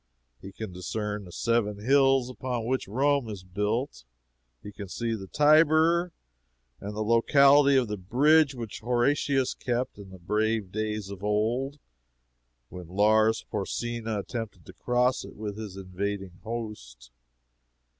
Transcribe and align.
He 0.41 0.51
can 0.51 0.73
discern 0.73 1.25
the 1.25 1.31
seven 1.31 1.77
hills 1.77 2.27
upon 2.27 2.65
which 2.65 2.87
Rome 2.87 3.29
is 3.29 3.43
built. 3.43 4.03
He 4.63 4.71
can 4.71 4.87
see 4.87 5.13
the 5.13 5.27
Tiber, 5.27 6.11
and 6.79 6.95
the 6.95 7.03
locality 7.03 7.77
of 7.77 7.87
the 7.87 7.97
bridge 7.97 8.55
which 8.55 8.79
Horatius 8.79 9.53
kept 9.53 9.99
"in 9.99 10.09
the 10.09 10.17
brave 10.17 10.71
days 10.71 11.11
of 11.11 11.23
old" 11.23 11.77
when 12.69 12.87
Lars 12.87 13.45
Porsena 13.51 14.17
attempted 14.17 14.65
to 14.65 14.73
cross 14.73 15.23
it 15.23 15.35
with 15.35 15.55
his 15.55 15.77
invading 15.77 16.39
host. 16.43 17.11